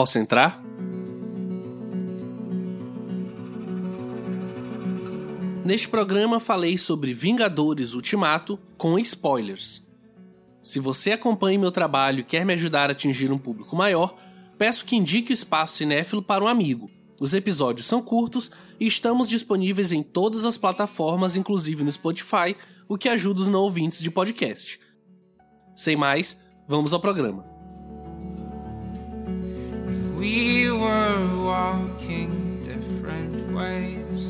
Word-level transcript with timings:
Posso 0.00 0.18
entrar? 0.18 0.58
Neste 5.62 5.90
programa 5.90 6.40
falei 6.40 6.78
sobre 6.78 7.12
Vingadores 7.12 7.92
Ultimato 7.92 8.58
com 8.78 8.98
spoilers. 8.98 9.86
Se 10.62 10.80
você 10.80 11.10
acompanha 11.10 11.58
meu 11.58 11.70
trabalho 11.70 12.20
e 12.20 12.24
quer 12.24 12.46
me 12.46 12.54
ajudar 12.54 12.88
a 12.88 12.92
atingir 12.92 13.30
um 13.30 13.36
público 13.36 13.76
maior, 13.76 14.16
peço 14.56 14.86
que 14.86 14.96
indique 14.96 15.32
o 15.32 15.34
espaço 15.34 15.76
cinéfilo 15.76 16.22
para 16.22 16.42
um 16.42 16.48
amigo. 16.48 16.90
Os 17.20 17.34
episódios 17.34 17.86
são 17.86 18.00
curtos 18.00 18.50
e 18.80 18.86
estamos 18.86 19.28
disponíveis 19.28 19.92
em 19.92 20.02
todas 20.02 20.46
as 20.46 20.56
plataformas, 20.56 21.36
inclusive 21.36 21.84
no 21.84 21.92
Spotify, 21.92 22.56
o 22.88 22.96
que 22.96 23.10
ajuda 23.10 23.42
os 23.42 23.48
não 23.48 23.60
ouvintes 23.60 24.00
de 24.00 24.10
podcast. 24.10 24.80
Sem 25.76 25.94
mais, 25.94 26.40
vamos 26.66 26.94
ao 26.94 27.00
programa. 27.00 27.49
We 30.20 30.70
were 30.70 31.44
walking 31.46 32.62
different 32.62 33.54
ways. 33.56 34.28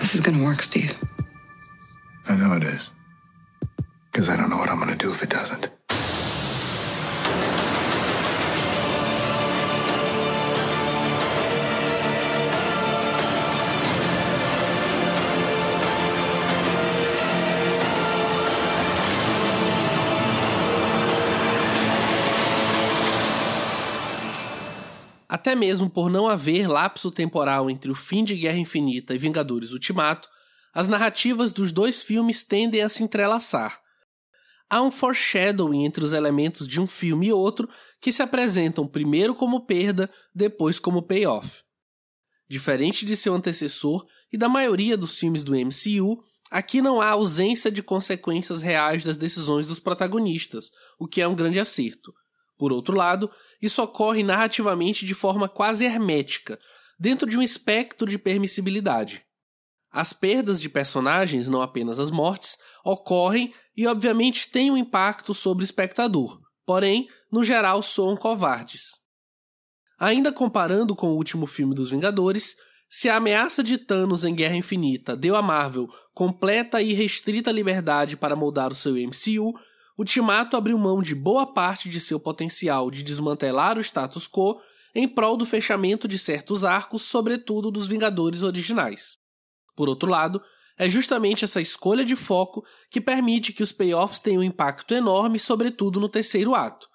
This 0.00 0.14
is 0.16 0.20
gonna 0.20 0.44
work, 0.44 0.62
Steve. 0.62 0.98
I 2.28 2.34
know 2.34 2.54
it 2.54 2.64
is. 2.64 2.90
Because 4.10 4.28
I 4.28 4.36
don't 4.36 4.50
know 4.50 4.56
what 4.58 4.68
I'm 4.68 4.80
gonna 4.80 4.96
do 4.96 5.12
if 5.12 5.22
it 5.22 5.30
doesn't. 5.30 5.71
Até 25.32 25.54
mesmo 25.54 25.88
por 25.88 26.10
não 26.10 26.28
haver 26.28 26.68
lapso 26.68 27.10
temporal 27.10 27.70
entre 27.70 27.90
o 27.90 27.94
fim 27.94 28.22
de 28.22 28.36
Guerra 28.36 28.58
Infinita 28.58 29.14
e 29.14 29.18
Vingadores 29.18 29.72
Ultimato, 29.72 30.28
as 30.74 30.88
narrativas 30.88 31.50
dos 31.52 31.72
dois 31.72 32.02
filmes 32.02 32.44
tendem 32.44 32.82
a 32.82 32.88
se 32.90 33.02
entrelaçar. 33.02 33.80
Há 34.68 34.82
um 34.82 34.90
foreshadowing 34.90 35.86
entre 35.86 36.04
os 36.04 36.12
elementos 36.12 36.68
de 36.68 36.78
um 36.78 36.86
filme 36.86 37.28
e 37.28 37.32
outro 37.32 37.66
que 37.98 38.12
se 38.12 38.20
apresentam 38.20 38.86
primeiro 38.86 39.34
como 39.34 39.64
perda, 39.64 40.10
depois 40.34 40.78
como 40.78 41.00
payoff. 41.00 41.62
Diferente 42.46 43.06
de 43.06 43.16
seu 43.16 43.32
antecessor 43.32 44.04
e 44.30 44.36
da 44.36 44.50
maioria 44.50 44.98
dos 44.98 45.18
filmes 45.18 45.42
do 45.42 45.54
MCU, 45.54 46.22
aqui 46.50 46.82
não 46.82 47.00
há 47.00 47.08
ausência 47.08 47.70
de 47.70 47.82
consequências 47.82 48.60
reais 48.60 49.02
das 49.02 49.16
decisões 49.16 49.68
dos 49.68 49.80
protagonistas, 49.80 50.68
o 50.98 51.08
que 51.08 51.22
é 51.22 51.26
um 51.26 51.34
grande 51.34 51.58
acerto. 51.58 52.12
Por 52.62 52.70
outro 52.72 52.96
lado, 52.96 53.28
isso 53.60 53.82
ocorre 53.82 54.22
narrativamente 54.22 55.04
de 55.04 55.14
forma 55.14 55.48
quase 55.48 55.84
hermética, 55.84 56.60
dentro 56.96 57.28
de 57.28 57.36
um 57.36 57.42
espectro 57.42 58.08
de 58.08 58.16
permissibilidade. 58.16 59.24
As 59.90 60.12
perdas 60.12 60.60
de 60.60 60.68
personagens, 60.68 61.48
não 61.48 61.60
apenas 61.60 61.98
as 61.98 62.08
mortes, 62.08 62.56
ocorrem 62.84 63.52
e 63.76 63.84
obviamente 63.84 64.48
têm 64.48 64.70
um 64.70 64.76
impacto 64.76 65.34
sobre 65.34 65.64
o 65.64 65.66
espectador, 65.66 66.40
porém, 66.64 67.08
no 67.32 67.42
geral, 67.42 67.82
soam 67.82 68.16
covardes. 68.16 68.90
Ainda 69.98 70.30
comparando 70.32 70.94
com 70.94 71.08
o 71.08 71.16
último 71.16 71.48
filme 71.48 71.74
dos 71.74 71.90
Vingadores, 71.90 72.54
se 72.88 73.08
a 73.08 73.16
ameaça 73.16 73.64
de 73.64 73.76
Thanos 73.76 74.24
em 74.24 74.36
Guerra 74.36 74.54
Infinita 74.54 75.16
deu 75.16 75.34
a 75.34 75.42
Marvel 75.42 75.88
completa 76.14 76.80
e 76.80 76.92
restrita 76.92 77.50
liberdade 77.50 78.16
para 78.16 78.36
moldar 78.36 78.70
o 78.70 78.76
seu 78.76 78.94
MCU, 78.94 79.52
Ultimato 79.98 80.56
abriu 80.56 80.78
mão 80.78 81.02
de 81.02 81.14
boa 81.14 81.46
parte 81.46 81.88
de 81.88 82.00
seu 82.00 82.18
potencial 82.18 82.90
de 82.90 83.02
desmantelar 83.02 83.76
o 83.76 83.80
status 83.80 84.26
quo 84.26 84.60
em 84.94 85.08
prol 85.08 85.36
do 85.36 85.46
fechamento 85.46 86.06
de 86.06 86.18
certos 86.18 86.64
arcos, 86.64 87.02
sobretudo 87.02 87.70
dos 87.70 87.88
Vingadores 87.88 88.42
originais. 88.42 89.16
Por 89.74 89.88
outro 89.88 90.08
lado, 90.08 90.40
é 90.78 90.88
justamente 90.88 91.44
essa 91.44 91.60
escolha 91.60 92.04
de 92.04 92.16
foco 92.16 92.64
que 92.90 93.00
permite 93.00 93.52
que 93.52 93.62
os 93.62 93.72
payoffs 93.72 94.18
tenham 94.18 94.40
um 94.40 94.44
impacto 94.44 94.94
enorme, 94.94 95.38
sobretudo 95.38 96.00
no 96.00 96.08
terceiro 96.08 96.54
ato. 96.54 96.88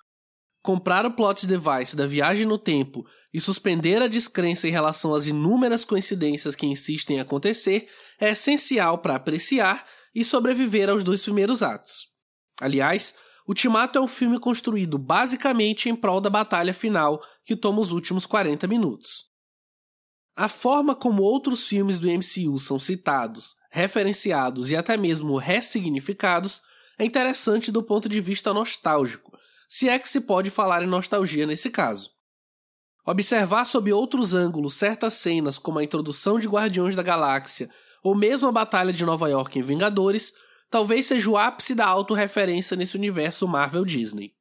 Comprar 0.62 1.06
o 1.06 1.12
plot 1.12 1.48
device 1.48 1.96
da 1.96 2.06
viagem 2.06 2.46
no 2.46 2.58
tempo 2.58 3.06
e 3.34 3.40
suspender 3.40 4.02
a 4.02 4.08
descrença 4.08 4.68
em 4.68 4.72
relação 4.72 5.14
às 5.14 5.28
inúmeras 5.28 5.86
coincidências 5.86 6.56
que 6.56 6.66
insistem 6.66 7.18
em 7.18 7.20
acontecer 7.20 7.88
é 8.20 8.32
essencial 8.32 8.98
para 8.98 9.16
apreciar 9.16 9.86
e 10.14 10.26
sobreviver 10.26 10.90
aos 10.90 11.04
dois 11.04 11.24
primeiros 11.24 11.64
atos. 11.64 12.17
Aliás, 12.60 13.14
Ultimato 13.48 13.98
é 13.98 14.02
um 14.02 14.08
filme 14.08 14.40
construído 14.40 14.98
basicamente 14.98 15.88
em 15.88 15.96
prol 15.96 16.20
da 16.20 16.30
batalha 16.30 16.74
final, 16.74 17.22
que 17.46 17.56
toma 17.56 17.80
os 17.80 17.92
últimos 17.92 18.26
40 18.26 18.68
minutos. 18.68 19.26
A 20.36 20.48
forma 20.48 20.94
como 20.94 21.24
outros 21.24 21.66
filmes 21.66 21.98
do 21.98 22.08
MCU 22.08 22.60
são 22.60 22.78
citados, 22.78 23.56
referenciados 23.72 24.70
e 24.70 24.76
até 24.76 24.98
mesmo 24.98 25.38
ressignificados 25.38 26.62
é 27.00 27.06
interessante 27.06 27.72
do 27.72 27.82
ponto 27.82 28.10
de 28.10 28.20
vista 28.20 28.54
nostálgico, 28.54 29.32
se 29.68 29.88
é 29.88 29.98
que 29.98 30.10
se 30.10 30.22
pode 30.22 30.50
falar 30.50 30.84
em 30.84 30.88
nostalgia 30.88 31.46
nesse 31.46 31.70
caso. 31.70 32.12
Observar 33.06 33.66
sob 33.66 33.92
outros 33.94 34.34
ângulos 34.34 34.74
certas 34.74 35.14
cenas, 35.14 35.58
como 35.58 35.80
a 35.80 35.84
introdução 35.84 36.38
de 36.38 36.48
Guardiões 36.48 36.96
da 36.96 37.02
Galáxia 37.02 37.70
ou 38.04 38.14
mesmo 38.14 38.48
a 38.48 38.52
Batalha 38.52 38.92
de 38.92 39.06
Nova 39.06 39.30
York 39.30 39.58
em 39.58 39.62
Vingadores, 39.62 40.34
talvez 40.70 41.06
seja 41.06 41.30
o 41.30 41.38
ápice 41.38 41.74
da 41.74 41.86
autorreferência 41.86 42.76
nesse 42.76 42.96
universo 42.96 43.48
Marvel 43.48 43.86
Disney. 43.86 44.34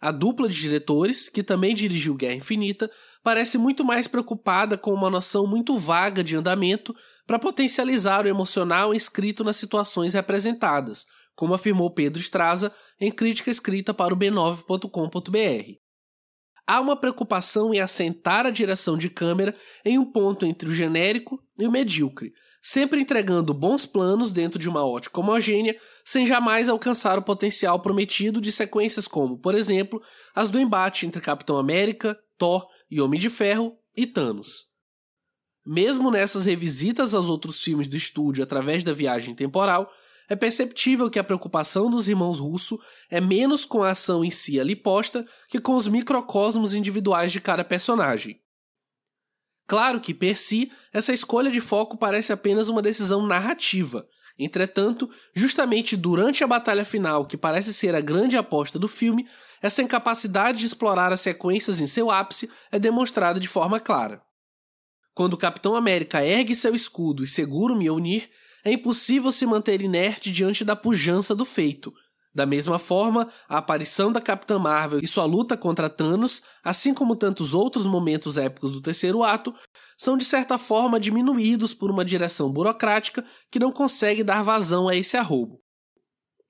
A 0.00 0.10
dupla 0.10 0.48
de 0.48 0.58
diretores, 0.58 1.28
que 1.28 1.42
também 1.42 1.74
dirigiu 1.74 2.14
Guerra 2.14 2.36
Infinita, 2.36 2.90
parece 3.22 3.58
muito 3.58 3.84
mais 3.84 4.08
preocupada 4.08 4.78
com 4.78 4.92
uma 4.94 5.10
noção 5.10 5.46
muito 5.46 5.78
vaga 5.78 6.24
de 6.24 6.34
andamento 6.34 6.94
para 7.26 7.38
potencializar 7.38 8.24
o 8.24 8.28
emocional 8.28 8.94
escrito 8.94 9.44
nas 9.44 9.58
situações 9.58 10.14
representadas, 10.14 11.06
como 11.34 11.54
afirmou 11.54 11.92
Pedro 11.92 12.20
Estraza 12.20 12.74
em 12.98 13.10
crítica 13.10 13.50
escrita 13.50 13.92
para 13.92 14.14
o 14.14 14.16
b9.com.br. 14.16 15.78
Há 16.66 16.80
uma 16.80 16.96
preocupação 16.96 17.74
em 17.74 17.80
assentar 17.80 18.46
a 18.46 18.50
direção 18.50 18.96
de 18.96 19.10
câmera 19.10 19.54
em 19.84 19.98
um 19.98 20.04
ponto 20.04 20.46
entre 20.46 20.68
o 20.68 20.72
genérico 20.72 21.42
e 21.58 21.66
o 21.66 21.70
medíocre, 21.70 22.32
sempre 22.60 23.00
entregando 23.00 23.54
bons 23.54 23.86
planos 23.86 24.32
dentro 24.32 24.58
de 24.58 24.68
uma 24.68 24.84
ótica 24.84 25.20
homogênea, 25.20 25.76
sem 26.04 26.26
jamais 26.26 26.68
alcançar 26.68 27.18
o 27.18 27.22
potencial 27.22 27.80
prometido 27.80 28.40
de 28.40 28.52
sequências 28.52 29.08
como, 29.08 29.38
por 29.38 29.54
exemplo, 29.54 30.02
as 30.34 30.48
do 30.48 30.60
embate 30.60 31.06
entre 31.06 31.20
Capitão 31.20 31.56
América, 31.56 32.18
Thor 32.36 32.66
e 32.90 33.00
Homem 33.00 33.18
de 33.18 33.30
Ferro 33.30 33.76
e 33.96 34.06
Thanos. 34.06 34.70
Mesmo 35.64 36.10
nessas 36.10 36.44
revisitas 36.44 37.14
aos 37.14 37.26
outros 37.26 37.62
filmes 37.62 37.88
do 37.88 37.96
estúdio 37.96 38.42
através 38.42 38.82
da 38.82 38.92
viagem 38.92 39.34
temporal, 39.34 39.90
é 40.28 40.36
perceptível 40.36 41.10
que 41.10 41.18
a 41.18 41.24
preocupação 41.24 41.90
dos 41.90 42.08
irmãos 42.08 42.38
Russo 42.38 42.78
é 43.10 43.20
menos 43.20 43.64
com 43.64 43.82
a 43.82 43.90
ação 43.90 44.24
em 44.24 44.30
si 44.30 44.60
ali 44.60 44.76
posta 44.76 45.26
que 45.48 45.60
com 45.60 45.74
os 45.74 45.88
microcosmos 45.88 46.72
individuais 46.72 47.32
de 47.32 47.40
cada 47.40 47.64
personagem. 47.64 48.40
Claro 49.70 50.00
que, 50.00 50.12
per 50.12 50.36
si, 50.36 50.68
essa 50.92 51.12
escolha 51.12 51.48
de 51.48 51.60
foco 51.60 51.96
parece 51.96 52.32
apenas 52.32 52.68
uma 52.68 52.82
decisão 52.82 53.24
narrativa. 53.24 54.04
Entretanto, 54.36 55.08
justamente 55.32 55.96
durante 55.96 56.42
a 56.42 56.46
batalha 56.48 56.84
final, 56.84 57.24
que 57.24 57.36
parece 57.36 57.72
ser 57.72 57.94
a 57.94 58.00
grande 58.00 58.36
aposta 58.36 58.80
do 58.80 58.88
filme, 58.88 59.28
essa 59.62 59.80
incapacidade 59.80 60.58
de 60.58 60.66
explorar 60.66 61.12
as 61.12 61.20
sequências 61.20 61.80
em 61.80 61.86
seu 61.86 62.10
ápice 62.10 62.50
é 62.72 62.80
demonstrada 62.80 63.38
de 63.38 63.46
forma 63.46 63.78
clara. 63.78 64.20
Quando 65.14 65.34
o 65.34 65.38
Capitão 65.38 65.76
América 65.76 66.24
ergue 66.24 66.56
seu 66.56 66.74
escudo 66.74 67.22
e 67.22 67.28
segura 67.28 67.72
o 67.72 67.76
Mjolnir, 67.76 68.28
é 68.64 68.72
impossível 68.72 69.30
se 69.30 69.46
manter 69.46 69.82
inerte 69.82 70.32
diante 70.32 70.64
da 70.64 70.74
pujança 70.74 71.32
do 71.32 71.44
feito, 71.44 71.94
da 72.32 72.46
mesma 72.46 72.78
forma, 72.78 73.28
a 73.48 73.58
aparição 73.58 74.12
da 74.12 74.20
Capitã 74.20 74.58
Marvel 74.58 75.00
e 75.02 75.06
sua 75.06 75.24
luta 75.24 75.56
contra 75.56 75.90
Thanos, 75.90 76.42
assim 76.62 76.94
como 76.94 77.16
tantos 77.16 77.54
outros 77.54 77.86
momentos 77.86 78.38
épicos 78.38 78.72
do 78.72 78.80
terceiro 78.80 79.24
ato, 79.24 79.52
são 79.96 80.16
de 80.16 80.24
certa 80.24 80.56
forma 80.56 81.00
diminuídos 81.00 81.74
por 81.74 81.90
uma 81.90 82.04
direção 82.04 82.52
burocrática 82.52 83.24
que 83.50 83.58
não 83.58 83.72
consegue 83.72 84.22
dar 84.22 84.42
vazão 84.42 84.88
a 84.88 84.94
esse 84.94 85.16
arrobo. 85.16 85.60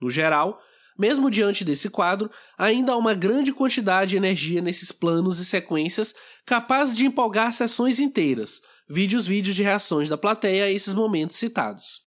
No 0.01 0.11
geral, 0.11 0.61
mesmo 0.99 1.31
diante 1.31 1.65
desse 1.65 1.89
quadro, 1.89 2.31
ainda 2.59 2.93
há 2.93 2.97
uma 2.97 3.15
grande 3.15 3.53
quantidade 3.53 4.11
de 4.11 4.17
energia 4.19 4.61
nesses 4.61 4.93
planos 4.93 5.39
e 5.39 5.47
sequências 5.47 6.15
capazes 6.45 6.95
de 6.95 7.07
empolgar 7.07 7.55
sessões 7.55 7.99
inteiras, 7.99 8.61
vídeos 8.87 9.27
vídeos 9.27 9.57
de 9.57 9.63
reações 9.63 10.11
da 10.11 10.19
plateia 10.19 10.65
a 10.65 10.71
esses 10.71 10.93
momentos 10.93 11.37
citados. 11.37 12.10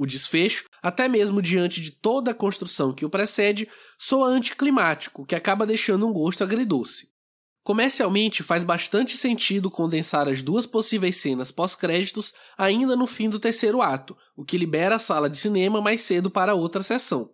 O 0.00 0.06
desfecho, 0.06 0.64
até 0.82 1.06
mesmo 1.10 1.42
diante 1.42 1.78
de 1.78 1.90
toda 1.90 2.30
a 2.30 2.34
construção 2.34 2.90
que 2.90 3.04
o 3.04 3.10
precede, 3.10 3.68
soa 3.98 4.28
anticlimático, 4.28 5.26
que 5.26 5.34
acaba 5.34 5.66
deixando 5.66 6.08
um 6.08 6.12
gosto 6.12 6.42
agridoce. 6.42 7.10
Comercialmente, 7.62 8.42
faz 8.42 8.64
bastante 8.64 9.18
sentido 9.18 9.70
condensar 9.70 10.26
as 10.26 10.40
duas 10.40 10.64
possíveis 10.64 11.16
cenas 11.16 11.50
pós-créditos 11.50 12.32
ainda 12.56 12.96
no 12.96 13.06
fim 13.06 13.28
do 13.28 13.38
terceiro 13.38 13.82
ato, 13.82 14.16
o 14.34 14.42
que 14.42 14.56
libera 14.56 14.94
a 14.94 14.98
sala 14.98 15.28
de 15.28 15.36
cinema 15.36 15.82
mais 15.82 16.00
cedo 16.00 16.30
para 16.30 16.54
outra 16.54 16.82
sessão. 16.82 17.30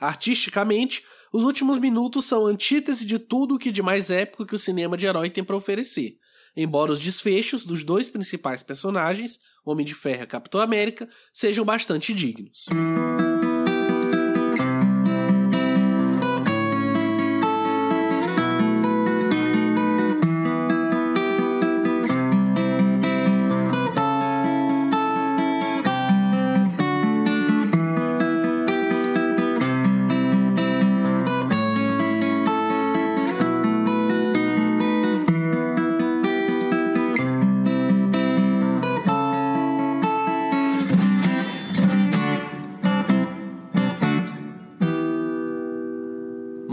Artisticamente, 0.00 1.04
os 1.32 1.44
últimos 1.44 1.78
minutos 1.78 2.24
são 2.24 2.44
antítese 2.44 3.06
de 3.06 3.20
tudo 3.20 3.54
o 3.54 3.58
que 3.58 3.70
de 3.70 3.84
mais 3.84 4.10
épico 4.10 4.44
que 4.44 4.56
o 4.56 4.58
cinema 4.58 4.96
de 4.96 5.06
herói 5.06 5.30
tem 5.30 5.44
para 5.44 5.56
oferecer, 5.56 6.18
embora 6.56 6.92
os 6.92 7.00
desfechos 7.00 7.64
dos 7.64 7.84
dois 7.84 8.08
principais 8.08 8.62
personagens, 8.62 9.38
Homem 9.64 9.84
de 9.84 9.94
Ferro 9.94 10.22
e 10.22 10.26
Capitão 10.26 10.60
América, 10.60 11.08
sejam 11.32 11.64
bastante 11.64 12.14
dignos. 12.14 12.66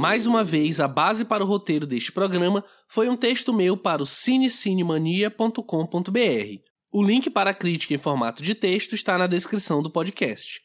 Mais 0.03 0.25
uma 0.25 0.43
vez, 0.43 0.81
a 0.81 0.87
base 0.89 1.23
para 1.23 1.45
o 1.45 1.47
roteiro 1.47 1.87
deste 1.87 2.11
programa 2.11 2.61
foi 2.89 3.07
um 3.07 3.15
texto 3.15 3.53
meu 3.53 3.77
para 3.77 4.03
o 4.03 4.05
cinecinemania.com.br. 4.05 5.61
O 6.91 7.01
link 7.01 7.29
para 7.29 7.51
a 7.51 7.53
crítica 7.53 7.93
em 7.93 7.97
formato 7.97 8.43
de 8.43 8.53
texto 8.53 8.95
está 8.95 9.17
na 9.17 9.27
descrição 9.27 9.81
do 9.81 9.89
podcast. 9.89 10.59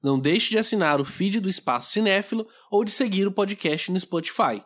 Não 0.00 0.16
deixe 0.16 0.50
de 0.50 0.58
assinar 0.58 1.00
o 1.00 1.04
feed 1.04 1.40
do 1.40 1.48
Espaço 1.48 1.90
Cinéfilo 1.90 2.46
ou 2.70 2.84
de 2.84 2.92
seguir 2.92 3.26
o 3.26 3.32
podcast 3.32 3.90
no 3.90 3.98
Spotify. 3.98 4.62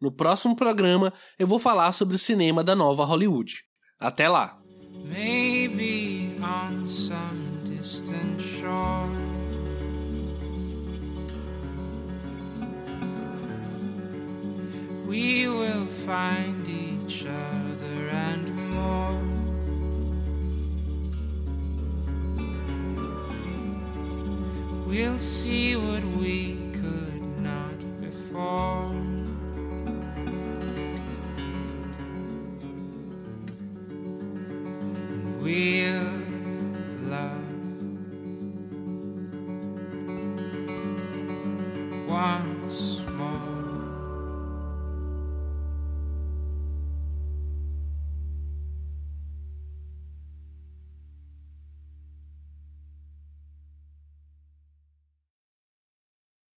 No 0.00 0.10
próximo 0.10 0.56
programa, 0.56 1.12
eu 1.38 1.46
vou 1.46 1.58
falar 1.58 1.92
sobre 1.92 2.16
o 2.16 2.18
cinema 2.18 2.64
da 2.64 2.74
nova 2.74 3.04
Hollywood. 3.04 3.62
Até 3.98 4.26
lá! 4.26 4.58
Maybe 5.04 6.34
on 6.40 6.86
some 6.86 7.60
distant 7.62 8.40
shore. 8.40 9.29
We 15.10 15.48
will 15.48 15.86
find 16.06 16.68
each 16.68 17.26
other 17.26 18.08
and 18.10 18.54
more. 18.70 19.20
We'll 24.86 25.18
see 25.18 25.74
what 25.74 26.04
we 26.04 26.54
could 26.72 27.22
not 27.40 27.78
before. 28.00 28.94
we'll 35.42 35.79